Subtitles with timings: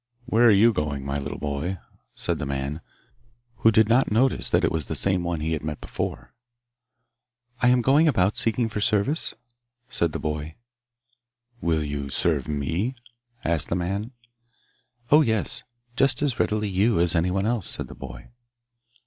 [0.25, 1.77] 'Where are you going, my little boy?'
[2.15, 2.81] said the man,
[3.57, 6.33] who did not notice that it was the same one he had met before.
[7.61, 9.35] 'I am going about seeking for service?'
[9.89, 10.55] said the boy.
[11.61, 12.95] 'Will you serve me?'
[13.45, 14.09] asked the man.
[15.11, 15.63] 'Oh, yes;
[15.95, 18.29] just as readily you as anyone else,' said the boy.